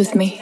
With 0.00 0.14
me. 0.14 0.40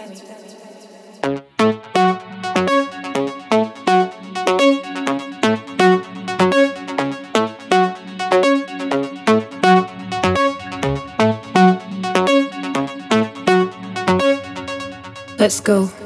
Let's 15.40 15.60
go. 15.60 15.97